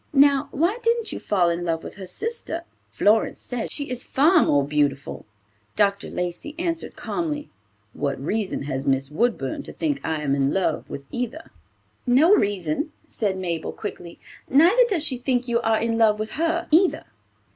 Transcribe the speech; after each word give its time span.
Now, 0.13 0.47
why 0.49 0.79
didn't 0.81 1.11
you 1.11 1.19
fall 1.19 1.51
in 1.51 1.63
love 1.63 1.83
with 1.83 1.93
her 1.97 2.07
sister? 2.07 2.63
Florence 2.89 3.39
says 3.39 3.69
she 3.71 3.87
is 3.91 4.01
far 4.01 4.43
more 4.43 4.63
beautiful." 4.65 5.27
Dr. 5.75 6.09
Lacey 6.09 6.55
answered 6.57 6.95
calmly, 6.95 7.51
"What 7.93 8.19
reason 8.19 8.63
has 8.63 8.87
Miss 8.87 9.11
Woodburn 9.11 9.61
to 9.61 9.73
think 9.73 9.99
I 10.03 10.23
am 10.23 10.33
in 10.33 10.51
love 10.51 10.89
with 10.89 11.05
either." 11.11 11.51
"No 12.07 12.33
reason," 12.33 12.91
said 13.07 13.37
Mabel, 13.37 13.71
quickly; 13.71 14.19
"neither 14.49 14.85
does 14.89 15.05
she 15.05 15.17
think 15.19 15.47
you 15.47 15.61
are 15.61 15.77
in 15.79 15.99
love 15.99 16.17
with 16.17 16.31
her 16.31 16.67
either." 16.71 17.03